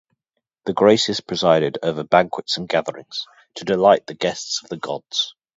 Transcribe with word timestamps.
The 0.65 0.73
Graces 0.73 1.21
presided 1.21 1.77
over 1.83 2.03
banquets 2.03 2.57
and 2.57 2.67
gatherings, 2.67 3.27
to 3.53 3.65
delight 3.65 4.07
the 4.07 4.15
guests 4.15 4.63
of 4.63 4.69
the 4.69 4.77
gods. 4.77 5.35